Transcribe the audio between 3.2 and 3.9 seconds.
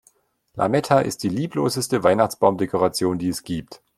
es gibt.